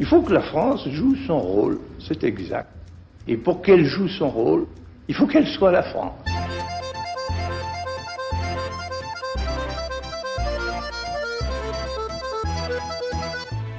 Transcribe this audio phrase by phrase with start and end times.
[0.00, 2.70] Il faut que la France joue son rôle, c'est exact.
[3.26, 4.66] Et pour qu'elle joue son rôle,
[5.08, 6.14] il faut qu'elle soit la France.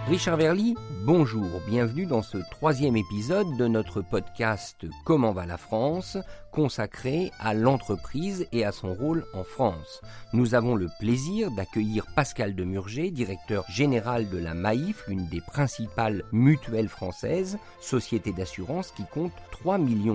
[0.10, 6.18] Richard Verly, bonjour, bienvenue dans ce troisième épisode de notre podcast Comment va la France,
[6.52, 10.02] consacré à l'entreprise et à son rôle en France.
[10.34, 16.24] Nous avons le plaisir d'accueillir Pascal Demurger, directeur général de la Maïf, l'une des principales
[16.32, 20.10] mutuelles françaises, société d'assurance qui compte 3 millions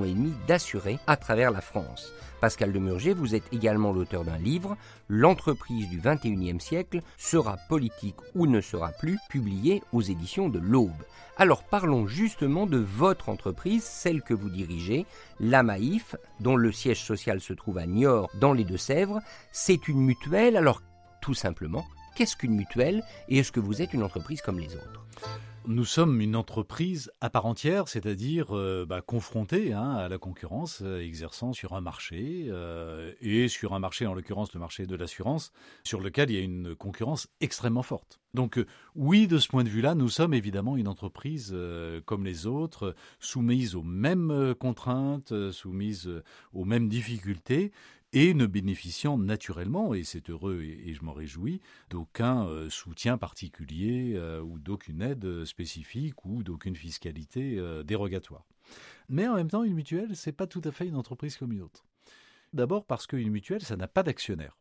[0.49, 2.13] d'assurés à travers la France.
[2.41, 4.77] Pascal Demurger, vous êtes également l'auteur d'un livre,
[5.09, 10.91] L'entreprise du 21e siècle sera politique ou ne sera plus, publié aux éditions de l'Aube.
[11.37, 15.05] Alors parlons justement de votre entreprise, celle que vous dirigez,
[15.41, 19.21] la Maïf, dont le siège social se trouve à Niort dans les Deux-Sèvres.
[19.53, 20.83] C'est une mutuelle, alors
[21.21, 21.85] tout simplement,
[22.15, 25.07] qu'est-ce qu'une mutuelle et est-ce que vous êtes une entreprise comme les autres?
[25.67, 30.81] Nous sommes une entreprise à part entière, c'est-à-dire euh, bah, confrontée hein, à la concurrence,
[30.83, 34.97] euh, exerçant sur un marché, euh, et sur un marché, en l'occurrence le marché de
[34.97, 35.53] l'assurance,
[35.85, 38.21] sur lequel il y a une concurrence extrêmement forte.
[38.35, 38.63] Donc
[38.95, 41.57] oui, de ce point de vue-là, nous sommes évidemment une entreprise
[42.05, 46.11] comme les autres, soumise aux mêmes contraintes, soumise
[46.53, 47.71] aux mêmes difficultés,
[48.15, 54.13] et ne bénéficiant naturellement, et c'est heureux et, je m'en réjouis, d'aucun euh, soutien particulier
[54.15, 58.47] euh, ou d'aucune aide spécifique ou d'aucune fiscalité euh, dérogatoire.
[59.09, 61.63] Mais en même temps, une mutuelle, c'est pas tout à fait une entreprise comme une
[61.63, 61.85] autre.
[62.53, 64.57] D'abord parce qu'une mutuelle, ça n'a pas d'actionnaire.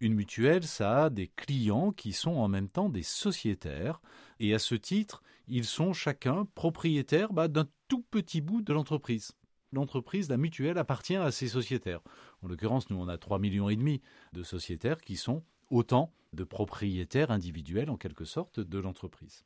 [0.00, 4.00] Une mutuelle, ça a des clients qui sont en même temps des sociétaires,
[4.40, 9.32] et à ce titre, ils sont chacun propriétaires bah, d'un tout petit bout de l'entreprise
[9.72, 12.00] l'entreprise, la mutuelle, appartient à ses sociétaires.
[12.42, 14.00] En l'occurrence, nous, on a 3 millions et demi
[14.32, 19.44] de sociétaires qui sont autant de propriétaires individuels, en quelque sorte, de l'entreprise.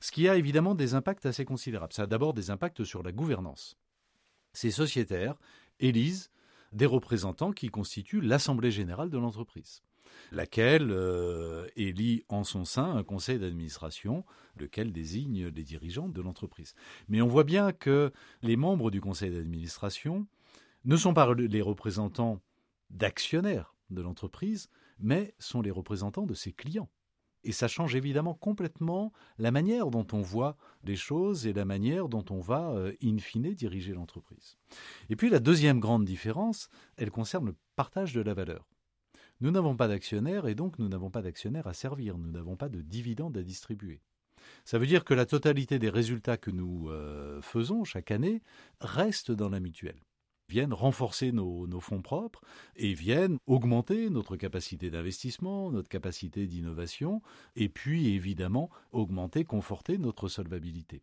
[0.00, 1.92] Ce qui a évidemment des impacts assez considérables.
[1.92, 3.76] Ça a d'abord des impacts sur la gouvernance.
[4.52, 5.36] Ces sociétaires
[5.80, 6.30] élisent
[6.72, 9.82] des représentants qui constituent l'Assemblée générale de l'entreprise
[10.32, 14.24] laquelle euh, élit en son sein un conseil d'administration,
[14.56, 16.74] lequel désigne les dirigeants de l'entreprise.
[17.08, 18.12] Mais on voit bien que
[18.42, 20.26] les membres du conseil d'administration
[20.84, 22.40] ne sont pas les représentants
[22.90, 26.88] d'actionnaires de l'entreprise, mais sont les représentants de ses clients.
[27.42, 32.08] Et ça change évidemment complètement la manière dont on voit les choses et la manière
[32.08, 34.58] dont on va, euh, in fine, diriger l'entreprise.
[35.08, 38.68] Et puis la deuxième grande différence, elle concerne le partage de la valeur.
[39.40, 42.68] Nous n'avons pas d'actionnaires et donc nous n'avons pas d'actionnaires à servir, nous n'avons pas
[42.68, 44.00] de dividendes à distribuer.
[44.64, 48.42] Ça veut dire que la totalité des résultats que nous euh, faisons chaque année
[48.80, 50.00] reste dans la mutuelle
[50.48, 52.40] viennent renforcer nos, nos, fonds propres
[52.74, 57.22] et viennent augmenter notre capacité d'investissement, notre capacité d'innovation,
[57.54, 61.02] et puis évidemment augmenter, conforter notre solvabilité.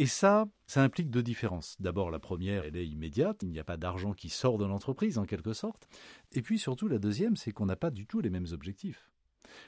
[0.00, 1.74] Et ça, ça implique deux différences.
[1.80, 5.18] D'abord, la première, elle est immédiate, il n'y a pas d'argent qui sort de l'entreprise
[5.18, 5.88] en quelque sorte.
[6.30, 9.10] Et puis surtout, la deuxième, c'est qu'on n'a pas du tout les mêmes objectifs.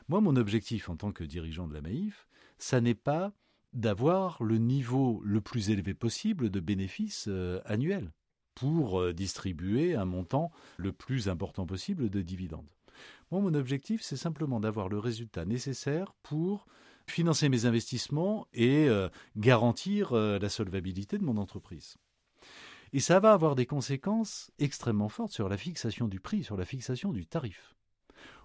[0.08, 3.32] Moi, mon objectif en tant que dirigeant de la Maïf, ça n'est pas
[3.72, 8.12] d'avoir le niveau le plus élevé possible de bénéfices euh, annuels
[8.54, 12.70] pour euh, distribuer un montant le plus important possible de dividendes.
[13.32, 16.68] Moi, mon objectif, c'est simplement d'avoir le résultat nécessaire pour
[17.10, 21.97] financer mes investissements et euh, garantir euh, la solvabilité de mon entreprise.
[22.93, 26.65] Et ça va avoir des conséquences extrêmement fortes sur la fixation du prix, sur la
[26.65, 27.76] fixation du tarif.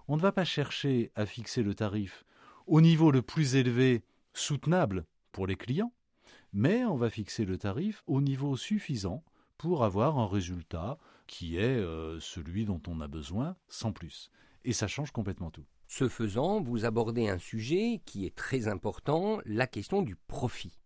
[0.08, 2.24] On ne va pas chercher à fixer le tarif
[2.66, 4.04] au niveau le plus élevé
[4.34, 5.92] soutenable pour les clients,
[6.52, 9.24] mais on va fixer le tarif au niveau suffisant
[9.58, 14.30] pour avoir un résultat qui est euh, celui dont on a besoin sans plus.
[14.64, 15.66] Et ça change complètement tout.
[15.88, 20.78] Ce faisant, vous abordez un sujet qui est très important, la question du profit.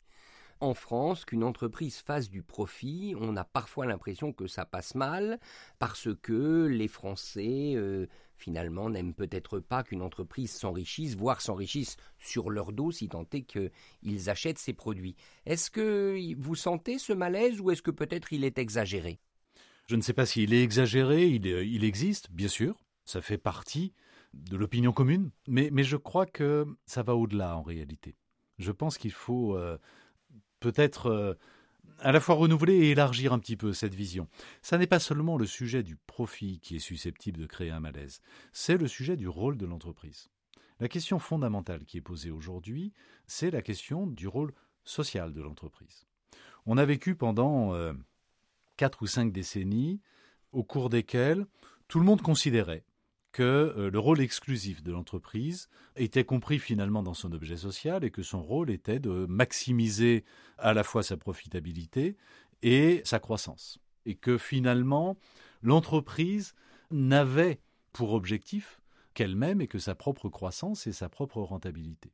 [0.60, 5.40] En France, qu'une entreprise fasse du profit, on a parfois l'impression que ça passe mal
[5.78, 12.50] parce que les Français, euh, finalement, n'aiment peut-être pas qu'une entreprise s'enrichisse, voire s'enrichisse sur
[12.50, 15.16] leur dos si tant est qu'ils achètent ses produits.
[15.46, 19.18] Est-ce que vous sentez ce malaise ou est-ce que peut-être il est exagéré?
[19.86, 22.76] Je ne sais pas s'il est exagéré, il, il existe, bien sûr,
[23.06, 23.94] ça fait partie
[24.34, 28.16] de l'opinion commune, mais, je crois que ça va au-delà en réalité.
[28.58, 29.78] Je pense qu'il faut euh,
[30.60, 31.34] peut-être euh,
[31.98, 34.28] à la fois renouveler et élargir un petit peu cette vision.
[34.62, 38.20] Ça n'est pas seulement le sujet du profit qui est susceptible de créer un malaise,
[38.52, 40.28] c'est le sujet du rôle de l'entreprise.
[40.78, 42.94] La question fondamentale qui est posée aujourd'hui,
[43.26, 44.52] c'est la question du rôle
[44.84, 46.06] social de l'entreprise.
[46.66, 47.92] On a vécu pendant euh,
[48.76, 50.00] quatre ou cinq décennies
[50.52, 51.46] au cours desquelles
[51.88, 52.84] tout le monde considérait
[53.32, 53.42] que
[53.76, 58.22] euh, le rôle exclusif de l'entreprise était compris finalement dans son objet social et que
[58.22, 60.24] son rôle était de maximiser
[60.58, 62.16] à la fois sa profitabilité
[62.62, 63.78] et sa croissance.
[64.06, 65.16] Et que finalement,
[65.62, 66.54] l'entreprise
[66.90, 67.60] n'avait
[67.92, 68.80] pour objectif
[69.14, 72.12] qu'elle-même et que sa propre croissance et sa propre rentabilité.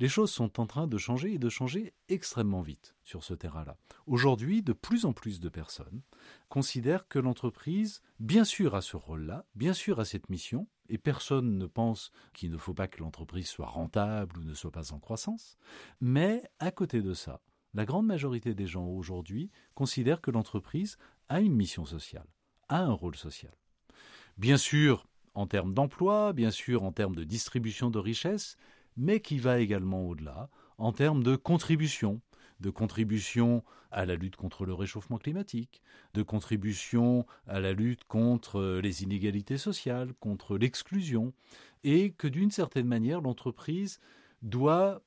[0.00, 3.76] Les choses sont en train de changer et de changer extrêmement vite sur ce terrain-là.
[4.06, 6.02] Aujourd'hui, de plus en plus de personnes
[6.48, 11.58] considèrent que l'entreprise, bien sûr, a ce rôle-là, bien sûr, a cette mission, et personne
[11.58, 15.00] ne pense qu'il ne faut pas que l'entreprise soit rentable ou ne soit pas en
[15.00, 15.58] croissance,
[16.00, 17.40] mais à côté de ça,
[17.74, 20.96] la grande majorité des gens aujourd'hui considèrent que l'entreprise
[21.28, 22.28] a une mission sociale,
[22.68, 23.54] a un rôle social.
[24.36, 28.56] Bien sûr, en termes d'emploi, bien sûr en termes de distribution de richesses,
[28.98, 32.20] mais qui va également au-delà en termes de contribution,
[32.60, 38.80] de contribution à la lutte contre le réchauffement climatique, de contribution à la lutte contre
[38.82, 41.32] les inégalités sociales, contre l'exclusion,
[41.84, 44.00] et que d'une certaine manière l'entreprise
[44.42, 45.02] doit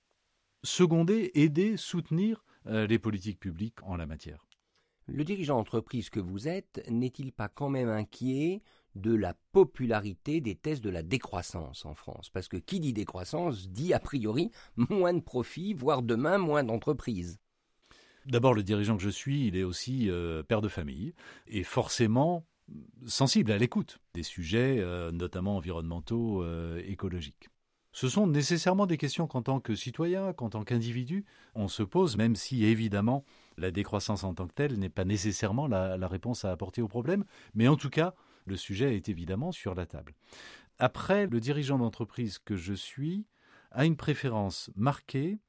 [0.63, 4.45] seconder, aider, soutenir euh, les politiques publiques en la matière.
[5.07, 8.61] Le dirigeant d'entreprise que vous êtes n'est-il pas quand même inquiet
[8.95, 12.29] de la popularité des thèses de la décroissance en France.
[12.29, 17.39] Parce que qui dit décroissance dit a priori moins de profits, voire demain moins d'entreprises.
[18.25, 21.13] D'abord, le dirigeant que je suis, il est aussi euh, père de famille
[21.47, 22.45] et forcément
[23.05, 27.49] sensible à l'écoute des sujets, euh, notamment environnementaux, euh, écologiques.
[27.93, 32.15] Ce sont nécessairement des questions qu'en tant que citoyen, qu'en tant qu'individu, on se pose,
[32.15, 33.25] même si évidemment
[33.57, 37.25] la décroissance en tant que telle n'est pas nécessairement la réponse à apporter au problème,
[37.53, 38.15] mais en tout cas,
[38.45, 40.13] le sujet est évidemment sur la table.
[40.79, 43.25] Après, le dirigeant d'entreprise que je suis
[43.71, 45.39] a une préférence marquée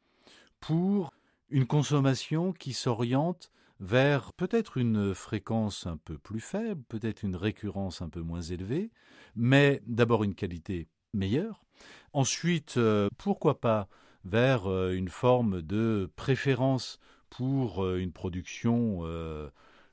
[0.61, 1.13] pour
[1.51, 3.51] une consommation qui s'oriente
[3.81, 8.91] vers peut-être une fréquence un peu plus faible, peut-être une récurrence un peu moins élevée,
[9.35, 11.65] mais d'abord une qualité meilleure.
[12.13, 13.89] Ensuite, euh, pourquoi pas
[14.25, 19.03] vers euh, une forme de préférence pour euh, une production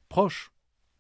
[0.08, 0.52] proche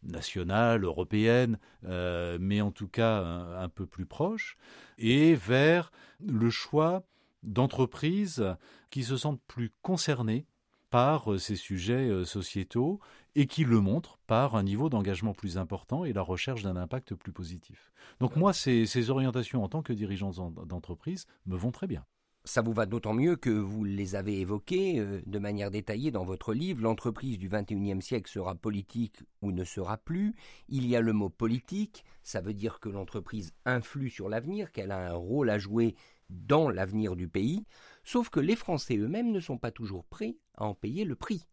[0.03, 4.57] nationale, européenne, euh, mais en tout cas un, peu plus proche,
[4.97, 7.03] et vers le choix
[7.43, 8.45] d'entreprises
[8.89, 10.45] qui se sentent plus concernées
[10.89, 12.99] par euh, ces sujets euh, sociétaux
[13.35, 17.13] et qui le montrent par un niveau d'engagement plus important et la recherche d'un impact
[17.13, 17.91] plus positif.
[18.19, 20.31] Donc moi, ces orientations en tant que dirigeant
[20.65, 22.05] d'entreprise me vont très bien.
[22.49, 26.25] Ça vous va d'autant mieux que vous les avez évoqués euh, de manière détaillée dans
[26.25, 26.81] votre livre.
[26.81, 30.33] L'entreprise du XXIe siècle sera politique ou ne sera plus.
[30.67, 32.03] Il y a le mot politique.
[32.23, 35.93] Ça veut dire que l'entreprise influe sur l'avenir, qu'elle a un rôle à jouer
[36.31, 37.67] dans l'avenir du pays.
[38.03, 41.45] Sauf que les Français eux-mêmes ne sont pas toujours prêts à en payer le prix.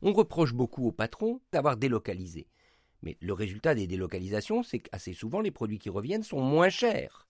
[0.00, 2.48] On reproche beaucoup aux patrons d'avoir délocalisé.
[3.02, 7.28] Mais le résultat des délocalisations, c'est qu'assez souvent les produits qui reviennent sont moins chers.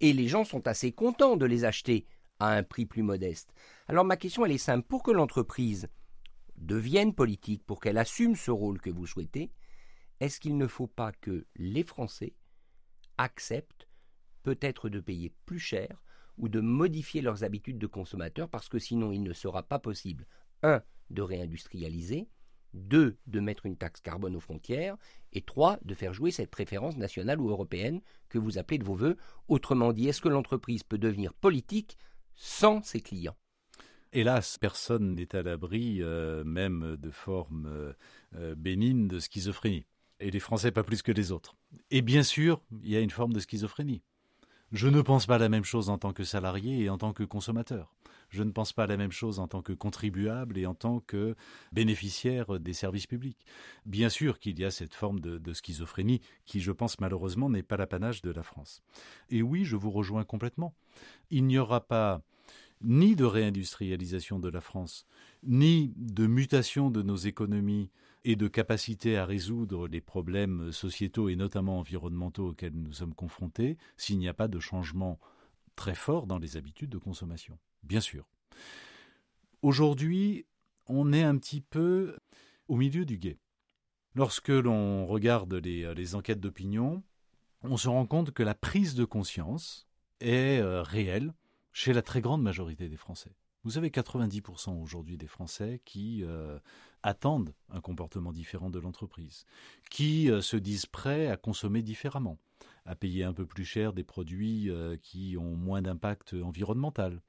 [0.00, 2.06] Et les gens sont assez contents de les acheter
[2.44, 3.52] à un prix plus modeste.
[3.88, 5.88] Alors ma question elle est simple, pour que l'entreprise
[6.56, 9.50] devienne politique, pour qu'elle assume ce rôle que vous souhaitez,
[10.20, 12.34] est-ce qu'il ne faut pas que les Français
[13.18, 13.88] acceptent
[14.42, 16.02] peut-être de payer plus cher
[16.38, 20.26] ou de modifier leurs habitudes de consommateurs parce que sinon il ne sera pas possible,
[20.62, 22.28] un, de réindustrialiser,
[22.74, 24.96] deux, de mettre une taxe carbone aux frontières,
[25.32, 28.96] et trois, de faire jouer cette préférence nationale ou européenne que vous appelez de vos
[28.96, 29.16] voeux.
[29.48, 31.96] Autrement dit, est-ce que l'entreprise peut devenir politique
[32.34, 33.36] sans ses clients.
[34.12, 37.92] Hélas, personne n'est à l'abri, euh, même de forme euh,
[38.36, 39.86] euh, bénigne, de schizophrénie.
[40.20, 41.56] Et les Français pas plus que les autres.
[41.90, 44.02] Et bien sûr, il y a une forme de schizophrénie.
[44.70, 47.24] Je ne pense pas la même chose en tant que salarié et en tant que
[47.24, 47.93] consommateur.
[48.34, 51.36] Je ne pense pas la même chose en tant que contribuable et en tant que
[51.70, 53.38] bénéficiaire des services publics.
[53.86, 57.62] Bien sûr qu'il y a cette forme de, de schizophrénie qui, je pense malheureusement, n'est
[57.62, 58.82] pas l'apanage de la France.
[59.30, 60.74] Et oui, je vous rejoins complètement.
[61.30, 62.22] Il n'y aura pas
[62.80, 65.06] ni de réindustrialisation de la France,
[65.44, 67.92] ni de mutation de nos économies
[68.24, 73.78] et de capacité à résoudre les problèmes sociétaux et notamment environnementaux auxquels nous sommes confrontés
[73.96, 75.20] s'il n'y a pas de changement
[75.76, 77.56] très fort dans les habitudes de consommation.
[77.84, 78.28] Bien sûr.
[79.62, 80.46] Aujourd'hui,
[80.86, 82.16] on est un petit peu
[82.68, 83.38] au milieu du guet.
[84.14, 87.02] Lorsque l'on regarde les, les enquêtes d'opinion,
[87.62, 89.88] on se rend compte que la prise de conscience
[90.20, 91.32] est euh, réelle
[91.72, 93.34] chez la très grande majorité des Français.
[93.64, 96.58] Vous avez 90% aujourd'hui des Français qui euh,
[97.02, 99.46] attendent un comportement différent de l'entreprise,
[99.90, 102.38] qui euh, se disent prêts à consommer différemment,
[102.86, 107.20] à payer un peu plus cher des produits euh, qui ont moins d'impact environnemental,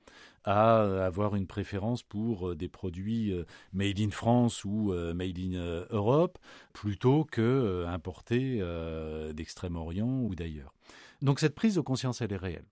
[0.44, 3.34] à avoir une préférence pour des produits
[3.74, 6.38] made in France ou made in Europe
[6.72, 8.62] plutôt que importés
[9.34, 10.72] d'Extrême-Orient ou d'ailleurs.
[11.24, 12.66] Donc cette prise de conscience, elle est réelle.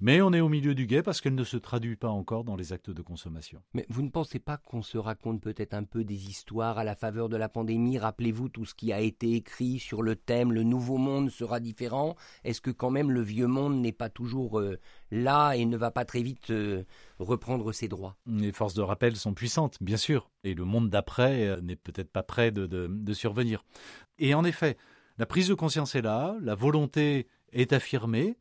[0.00, 2.54] Mais on est au milieu du guet parce qu'elle ne se traduit pas encore dans
[2.54, 3.60] les actes de consommation.
[3.74, 6.94] Mais vous ne pensez pas qu'on se raconte peut-être un peu des histoires à la
[6.94, 7.98] faveur de la pandémie?
[7.98, 12.14] Rappelez-vous tout ce qui a été écrit sur le thème le nouveau monde sera différent.
[12.44, 14.78] Est-ce que quand même le vieux monde n'est pas toujours euh,
[15.10, 16.84] là et ne va pas très vite euh,
[17.18, 18.16] reprendre ses droits?
[18.26, 22.12] Les forces de rappel sont puissantes, bien sûr, et le monde d'après euh, n'est peut-être
[22.12, 23.64] pas prêt de survenir.
[24.18, 24.76] Et en effet,
[25.18, 28.36] la prise de conscience est là, la volonté est affirmée,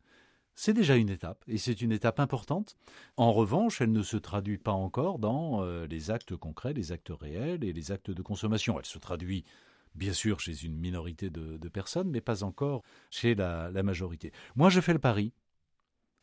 [0.59, 2.77] c'est déjà une étape, et c'est une étape importante.
[3.15, 7.11] En revanche, elle ne se traduit pas encore dans euh, les actes concrets, les actes
[7.11, 8.79] réels et les actes de consommation.
[8.79, 9.45] Elle se traduit
[9.93, 14.31] bien sûr chez une minorité de, personnes, mais pas encore chez la, la majorité.
[14.55, 15.31] Moi, je fais le pari,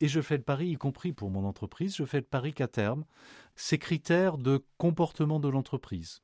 [0.01, 2.67] et je fais le pari, y compris pour mon entreprise, je fais le pari qu'à
[2.67, 3.05] terme,
[3.55, 6.21] ces critères de comportement de l'entreprise,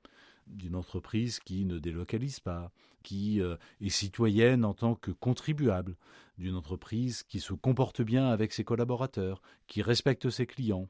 [0.51, 2.71] d'une entreprise qui ne délocalise pas,
[3.03, 5.95] qui euh, est citoyenne en tant que contribuable,
[6.37, 10.87] d'une entreprise qui se comporte bien avec ses collaborateurs, qui respecte ses clients,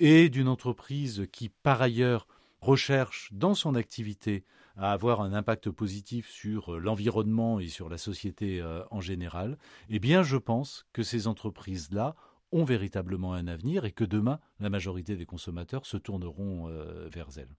[0.00, 2.26] et d'une entreprise qui, par ailleurs,
[2.60, 4.44] recherche dans son activité
[4.76, 9.58] à avoir un impact positif sur euh, l'environnement et sur la société euh, en général,
[9.90, 12.14] eh bien je pense que ces entreprises-là
[12.52, 16.68] ont véritablement un avenir et que demain, la majorité des consommateurs se tourneront
[17.10, 17.56] vers elles.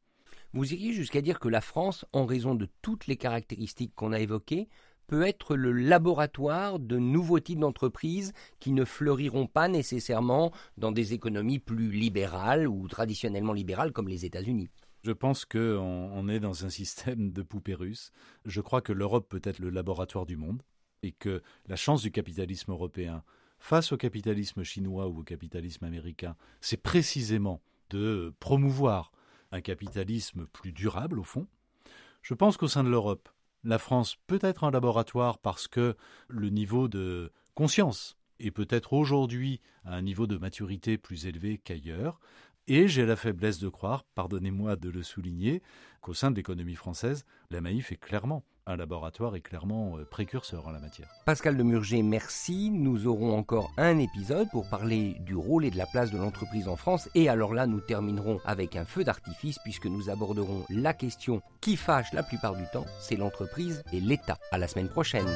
[0.53, 4.19] Vous iriez jusqu'à dire que la France, en raison de toutes les caractéristiques qu'on a
[4.19, 4.69] évoquées,
[5.07, 11.13] peut être le laboratoire de nouveaux types d'entreprises qui ne fleuriront pas nécessairement dans des
[11.13, 14.69] économies plus libérales ou traditionnellement libérales comme les États-Unis.
[15.03, 18.11] Je pense qu'on est dans un système de poupées russes.
[18.45, 20.61] Je crois que l'Europe peut être le laboratoire du monde
[21.01, 23.23] et que la chance du capitalisme européen
[23.57, 29.11] face au capitalisme chinois ou au capitalisme américain, c'est précisément de promouvoir
[29.53, 31.47] un capitalisme plus durable au fond.
[32.21, 33.29] Je pense qu'au sein de l'Europe,
[33.63, 35.95] la France peut être un laboratoire parce que
[36.27, 42.19] le niveau de conscience est peut-être aujourd'hui à un niveau de maturité plus élevé qu'ailleurs,
[42.67, 45.61] et j'ai la faiblesse de croire, pardonnez-moi de le souligner,
[46.01, 50.67] qu'au sein de l'économie française, la Maïf est clairement un laboratoire et clairement euh, précurseur
[50.67, 51.09] en la matière.
[51.25, 52.69] Pascal de Murger, merci.
[52.69, 56.67] Nous aurons encore un épisode pour parler du rôle et de la place de l'entreprise
[56.67, 57.09] en France.
[57.15, 61.75] Et alors là, nous terminerons avec un feu d'artifice puisque nous aborderons la question qui
[61.75, 64.37] fâche la plupart du temps, c'est l'entreprise et l'État.
[64.51, 65.27] À la semaine prochaine.